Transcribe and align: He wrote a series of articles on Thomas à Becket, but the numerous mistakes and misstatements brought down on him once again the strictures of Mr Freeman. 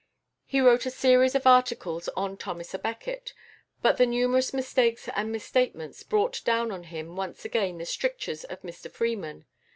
He 0.47 0.61
wrote 0.61 0.87
a 0.87 0.89
series 0.89 1.35
of 1.35 1.45
articles 1.45 2.09
on 2.17 2.35
Thomas 2.35 2.71
à 2.71 2.81
Becket, 2.81 3.35
but 3.83 3.97
the 3.97 4.07
numerous 4.07 4.51
mistakes 4.51 5.07
and 5.15 5.31
misstatements 5.31 6.01
brought 6.01 6.41
down 6.43 6.71
on 6.71 6.85
him 6.85 7.15
once 7.15 7.45
again 7.45 7.77
the 7.77 7.85
strictures 7.85 8.43
of 8.45 8.63
Mr 8.63 8.89
Freeman. 8.91 9.45